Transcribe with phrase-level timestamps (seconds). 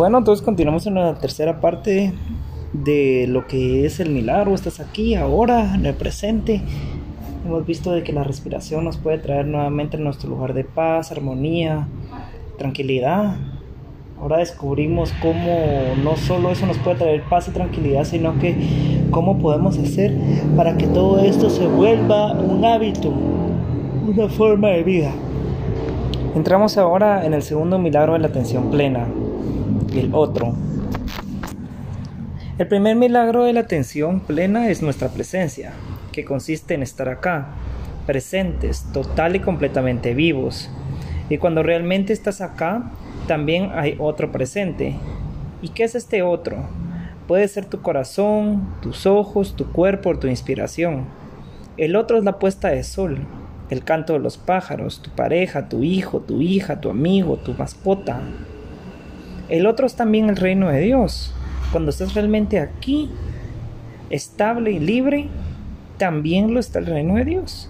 [0.00, 2.14] Bueno, entonces continuamos en la tercera parte
[2.72, 4.54] de lo que es el milagro.
[4.54, 6.62] Estás aquí, ahora, en el presente.
[7.44, 11.12] Hemos visto de que la respiración nos puede traer nuevamente a nuestro lugar de paz,
[11.12, 11.86] armonía,
[12.56, 13.36] tranquilidad.
[14.18, 18.56] Ahora descubrimos cómo no solo eso nos puede traer paz y tranquilidad, sino que
[19.10, 20.16] cómo podemos hacer
[20.56, 23.12] para que todo esto se vuelva un hábito,
[24.08, 25.10] una forma de vida.
[26.34, 29.06] Entramos ahora en el segundo milagro de la atención plena,
[29.98, 30.54] el otro.
[32.58, 35.72] El primer milagro de la atención plena es nuestra presencia,
[36.12, 37.48] que consiste en estar acá,
[38.06, 40.70] presentes, total y completamente vivos.
[41.28, 42.90] Y cuando realmente estás acá,
[43.26, 44.96] también hay otro presente.
[45.62, 46.68] ¿Y qué es este otro?
[47.26, 51.04] Puede ser tu corazón, tus ojos, tu cuerpo tu inspiración.
[51.76, 53.18] El otro es la puesta de sol,
[53.70, 58.20] el canto de los pájaros, tu pareja, tu hijo, tu hija, tu amigo, tu mascota.
[59.50, 61.34] El otro es también el reino de Dios.
[61.72, 63.10] Cuando estás realmente aquí,
[64.08, 65.28] estable y libre,
[65.98, 67.68] también lo está el reino de Dios.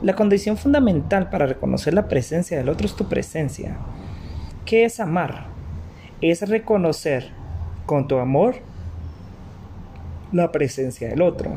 [0.00, 3.76] La condición fundamental para reconocer la presencia del otro es tu presencia.
[4.64, 5.48] ¿Qué es amar?
[6.22, 7.30] Es reconocer
[7.84, 8.56] con tu amor
[10.32, 11.52] la presencia del otro.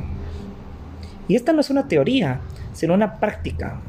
[1.30, 2.42] Y esta no es una teoría,
[2.73, 3.80] sino una práctica.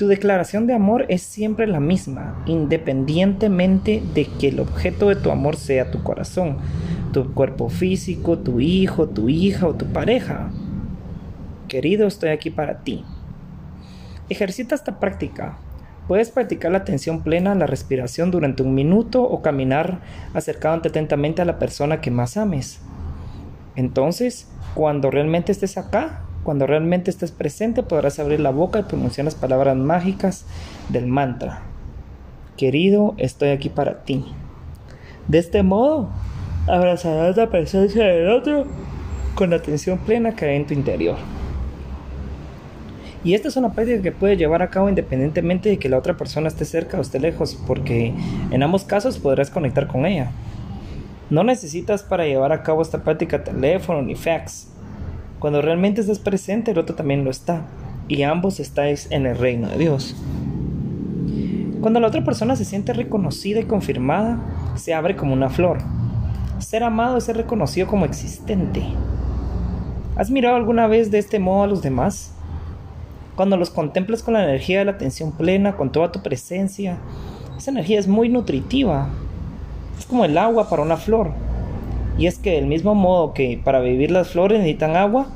[0.00, 5.30] Tu declaración de amor es siempre la misma, independientemente de que el objeto de tu
[5.30, 6.56] amor sea tu corazón,
[7.12, 10.52] tu cuerpo físico, tu hijo, tu hija o tu pareja.
[11.68, 13.04] Querido, estoy aquí para ti.
[14.30, 15.58] Ejercita esta práctica
[16.08, 20.00] Puedes practicar la atención plena a la respiración durante un minuto o caminar
[20.32, 22.80] acercándote atentamente a la persona que más ames.
[23.76, 29.24] Entonces, cuando realmente estés acá, cuando realmente estés presente, podrás abrir la boca y pronunciar
[29.24, 30.46] las palabras mágicas
[30.88, 31.62] del mantra.
[32.56, 34.24] Querido, estoy aquí para ti.
[35.28, 36.08] De este modo,
[36.66, 38.64] abrazarás la presencia del otro
[39.34, 41.16] con la atención plena que hay en tu interior.
[43.22, 46.16] Y esta es una práctica que puedes llevar a cabo independientemente de que la otra
[46.16, 48.14] persona esté cerca o esté lejos, porque
[48.50, 50.30] en ambos casos podrás conectar con ella.
[51.28, 54.69] No necesitas para llevar a cabo esta práctica teléfono ni fax.
[55.40, 57.62] Cuando realmente estás presente, el otro también lo está,
[58.08, 60.14] y ambos estáis en el reino de Dios.
[61.80, 64.38] Cuando la otra persona se siente reconocida y confirmada,
[64.76, 65.78] se abre como una flor.
[66.58, 68.84] Ser amado es ser reconocido como existente.
[70.14, 72.34] ¿Has mirado alguna vez de este modo a los demás?
[73.34, 76.98] Cuando los contemplas con la energía de la atención plena, con toda tu presencia,
[77.56, 79.08] esa energía es muy nutritiva.
[79.98, 81.30] Es como el agua para una flor.
[82.20, 85.28] Y es que del mismo modo que para vivir las flores necesitan agua,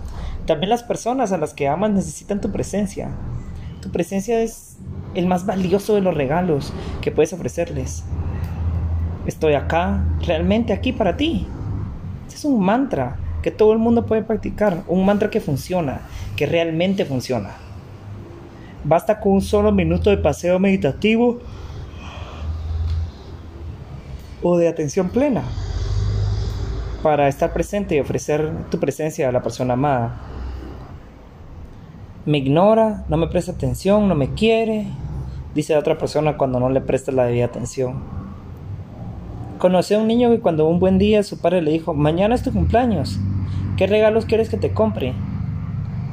[0.44, 3.08] también las personas a las que amas necesitan tu presencia.
[3.80, 4.76] Tu presencia es
[5.14, 8.04] el más valioso de los regalos que puedes ofrecerles.
[9.24, 11.46] Estoy acá, realmente aquí para ti.
[12.28, 16.02] Es un mantra que todo el mundo puede practicar, un mantra que funciona,
[16.36, 17.52] que realmente funciona.
[18.84, 21.40] Basta con un solo minuto de paseo meditativo
[24.42, 25.44] o de atención plena
[27.04, 30.22] para estar presente y ofrecer tu presencia a la persona amada.
[32.24, 34.86] Me ignora, no me presta atención, no me quiere,
[35.54, 38.02] dice a otra persona cuando no le presta la debida atención.
[39.58, 42.42] Conocí a un niño que cuando un buen día su padre le dijo, mañana es
[42.42, 43.20] tu cumpleaños,
[43.76, 45.12] ¿qué regalos quieres que te compre?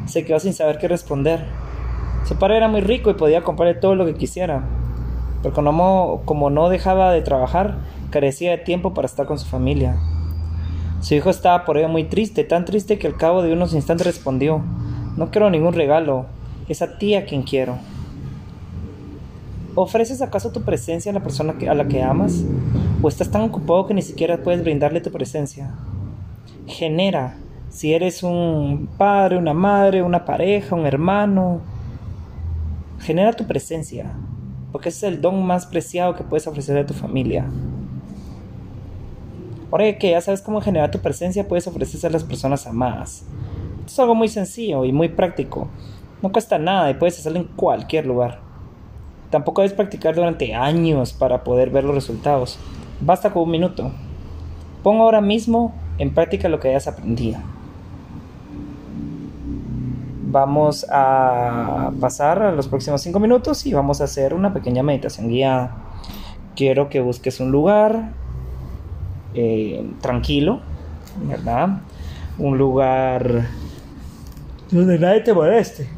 [0.07, 1.45] Se quedó sin saber qué responder.
[2.25, 4.65] Su padre era muy rico y podía comprarle todo lo que quisiera,
[5.41, 7.77] pero como, como no dejaba de trabajar,
[8.09, 9.95] carecía de tiempo para estar con su familia.
[11.01, 14.07] Su hijo estaba por ello muy triste, tan triste que al cabo de unos instantes
[14.07, 14.61] respondió,
[15.17, 16.27] no quiero ningún regalo,
[16.69, 17.77] es a ti a quien quiero.
[19.75, 22.43] ¿Ofreces acaso tu presencia a la persona a la que amas?
[23.01, 25.73] ¿O estás tan ocupado que ni siquiera puedes brindarle tu presencia?
[26.67, 27.35] Genera,
[27.69, 31.61] si eres un padre, una madre, una pareja, un hermano,
[33.01, 34.11] Genera tu presencia,
[34.71, 37.47] porque ese es el don más preciado que puedes ofrecer a tu familia.
[39.71, 43.23] Ahora que ya sabes cómo generar tu presencia, puedes ofrecerse a las personas amadas.
[43.79, 45.69] Esto es algo muy sencillo y muy práctico.
[46.21, 48.39] No cuesta nada y puedes hacerlo en cualquier lugar.
[49.29, 52.59] Tampoco debes practicar durante años para poder ver los resultados.
[52.99, 53.91] Basta con un minuto.
[54.83, 57.39] Pon ahora mismo en práctica lo que hayas aprendido
[60.31, 65.27] vamos a pasar a los próximos cinco minutos y vamos a hacer una pequeña meditación
[65.27, 65.75] guiada.
[66.55, 68.13] Quiero que busques un lugar
[69.33, 70.61] eh, tranquilo,
[71.23, 71.81] ¿verdad?
[72.37, 73.47] Un lugar
[74.71, 75.89] donde nadie te moleste.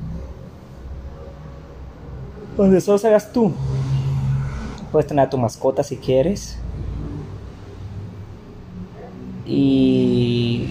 [2.58, 3.52] Donde solo seas tú.
[4.92, 6.60] Puedes tener a tu mascota si quieres.
[9.46, 10.70] y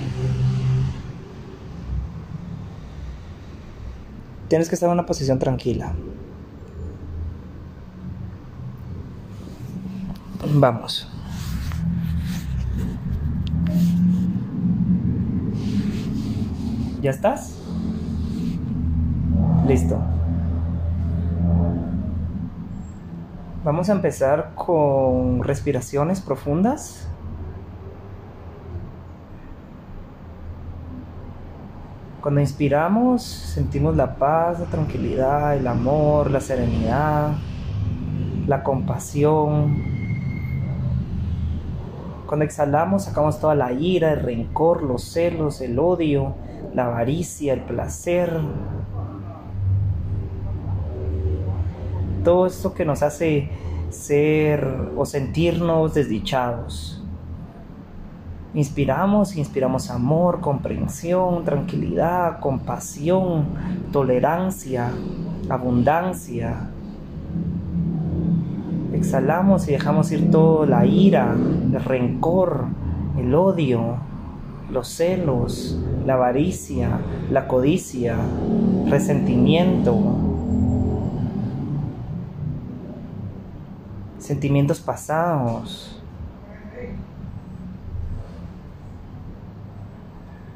[4.49, 5.93] tienes que estar en una posición tranquila.
[10.55, 11.09] Vamos.
[17.03, 17.59] ¿Ya estás?
[19.67, 19.99] Listo.
[23.65, 27.09] Vamos a empezar con respiraciones profundas.
[32.21, 37.33] Cuando inspiramos, sentimos la paz, la tranquilidad, el amor, la serenidad,
[38.47, 40.02] la compasión.
[42.33, 46.35] Cuando exhalamos, sacamos toda la ira, el rencor, los celos, el odio,
[46.73, 48.41] la avaricia, el placer.
[52.25, 53.51] Todo esto que nos hace
[53.91, 57.05] ser o sentirnos desdichados.
[58.55, 63.45] Inspiramos, inspiramos amor, comprensión, tranquilidad, compasión,
[63.93, 64.91] tolerancia,
[65.51, 66.71] abundancia.
[69.03, 72.67] Exhalamos y dejamos ir todo la ira, el rencor,
[73.19, 73.97] el odio,
[74.71, 75.77] los celos,
[76.07, 78.15] la avaricia, la codicia,
[78.87, 79.99] resentimiento,
[84.19, 86.01] sentimientos pasados.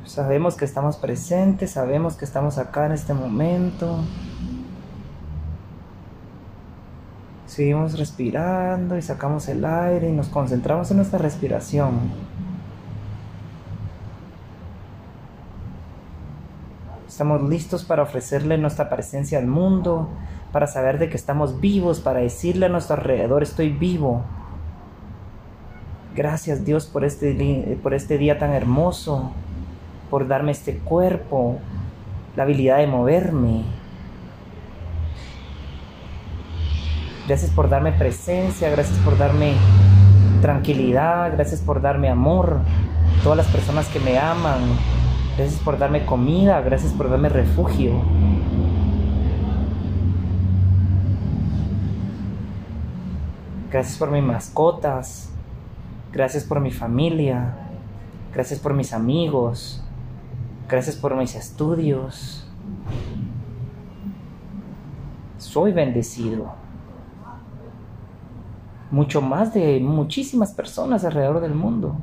[0.04, 3.98] Sabemos que estamos presentes, sabemos que estamos acá en este momento.
[7.56, 12.12] Seguimos respirando y sacamos el aire y nos concentramos en nuestra respiración.
[17.08, 20.10] Estamos listos para ofrecerle nuestra presencia al mundo,
[20.52, 24.22] para saber de que estamos vivos, para decirle a nuestro alrededor, estoy vivo.
[26.14, 29.32] Gracias Dios por este, por este día tan hermoso
[30.10, 31.56] por darme este cuerpo,
[32.36, 33.64] la habilidad de moverme.
[37.26, 39.54] Gracias por darme presencia, gracias por darme
[40.40, 42.60] tranquilidad, gracias por darme amor,
[43.22, 44.60] todas las personas que me aman,
[45.36, 47.92] gracias por darme comida, gracias por darme refugio.
[53.70, 55.30] Gracias por mis mascotas,
[56.12, 57.56] gracias por mi familia,
[58.32, 59.82] gracias por mis amigos,
[60.68, 62.44] Gracias por mis estudios.
[65.38, 66.65] Soy bendecido.
[68.96, 71.96] Mucho más de muchísimas personas alrededor del mundo.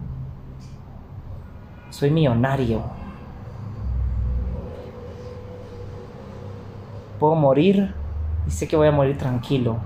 [1.89, 2.83] Soy millonario.
[7.19, 7.95] Puedo morir
[8.45, 9.77] y sé que voy a morir tranquilo.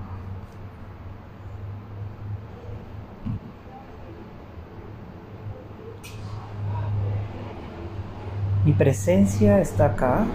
[8.66, 10.26] Mi presencia está acá.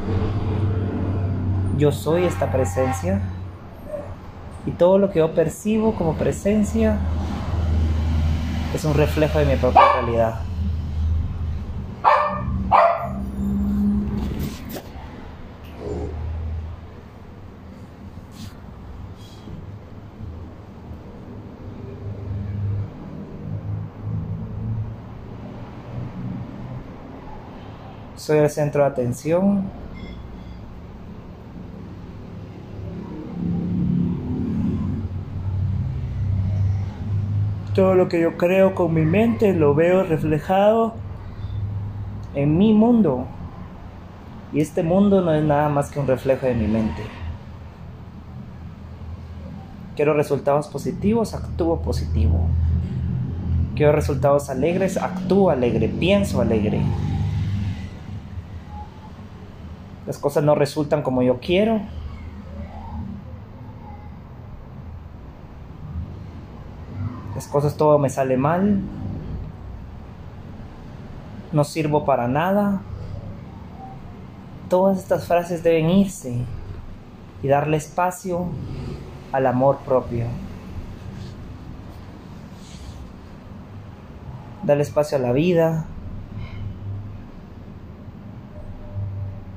[1.77, 3.21] Yo soy esta presencia.
[4.65, 6.97] Y todo lo que yo percibo como presencia
[8.73, 10.39] es un reflejo de mi propia realidad.
[28.15, 29.82] Soy el centro de atención.
[37.73, 40.93] Todo lo que yo creo con mi mente lo veo reflejado
[42.35, 43.25] en mi mundo.
[44.51, 47.01] Y este mundo no es nada más que un reflejo de mi mente.
[49.95, 52.47] Quiero resultados positivos, actúo positivo.
[53.75, 56.81] Quiero resultados alegres, actúo alegre, pienso alegre.
[60.05, 61.81] las cosas no resultan como yo quiero.
[67.53, 68.81] Cosas todo me sale mal.
[71.51, 72.81] No sirvo para nada.
[74.69, 76.43] Todas estas frases deben irse
[77.43, 78.47] y darle espacio
[79.31, 80.25] al amor propio.
[84.63, 85.85] Darle espacio a la vida,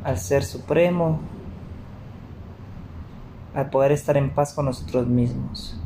[0.05, 1.21] al Ser Supremo,
[3.55, 5.81] al poder estar en paz con nosotros mismos.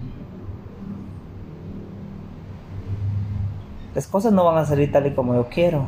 [3.94, 5.86] Las cosas no van a salir tal y como yo quiero,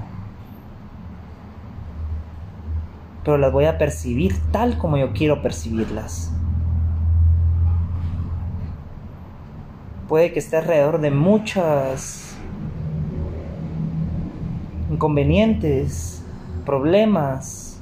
[3.24, 6.32] pero las voy a percibir tal como yo quiero percibirlas.
[10.08, 12.36] Puede que esté alrededor de muchas
[14.90, 16.24] inconvenientes,
[16.66, 17.80] problemas,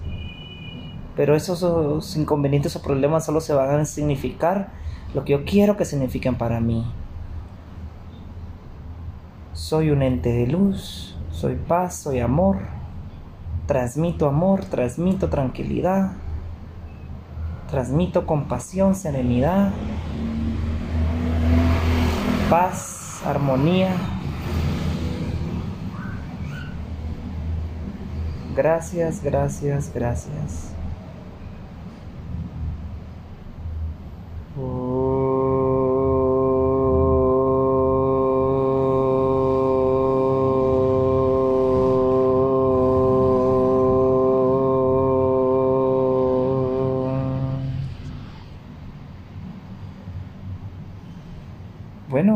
[1.17, 4.69] pero esos inconvenientes o problemas solo se van a significar
[5.15, 6.87] lo que yo quiero que signifiquen para mí.
[9.71, 12.59] Soy un ente de luz, soy paz, soy amor,
[13.69, 16.11] transmito amor, transmito tranquilidad,
[17.71, 19.71] transmito compasión, serenidad,
[22.51, 23.95] paz, armonía.
[28.57, 30.70] Gracias, gracias, gracias.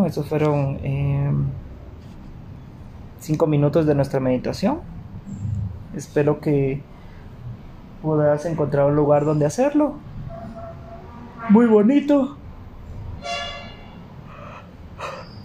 [0.06, 1.30] Esos fueron eh,
[3.20, 4.80] cinco minutos de nuestra meditación.
[5.94, 6.82] Espero que
[8.02, 9.94] puedas encontrar un lugar donde hacerlo.
[11.48, 12.36] Muy bonito.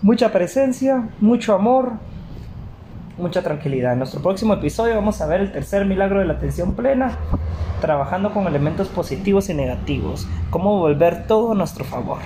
[0.01, 1.91] Mucha presencia, mucho amor,
[3.17, 3.93] mucha tranquilidad.
[3.93, 7.17] En nuestro próximo episodio vamos a ver el tercer milagro de la atención plena,
[7.81, 12.19] trabajando con elementos positivos y negativos, cómo volver todo a nuestro favor.